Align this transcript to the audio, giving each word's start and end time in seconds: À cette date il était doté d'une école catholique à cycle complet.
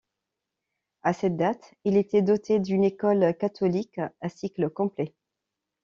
À 1.03 1.13
cette 1.13 1.37
date 1.37 1.75
il 1.83 1.95
était 1.95 2.23
doté 2.23 2.59
d'une 2.59 2.83
école 2.83 3.35
catholique 3.37 3.99
à 4.21 4.29
cycle 4.29 4.67
complet. 4.71 5.13